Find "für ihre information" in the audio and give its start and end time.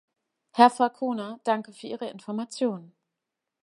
1.73-2.91